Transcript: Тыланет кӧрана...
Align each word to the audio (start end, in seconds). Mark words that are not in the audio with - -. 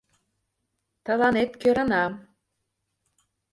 Тыланет 1.05 1.51
кӧрана... 1.61 2.03